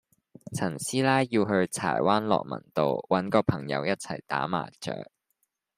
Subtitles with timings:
[0.55, 5.11] 陳師奶要去柴灣樂民道搵個朋友一齊打麻雀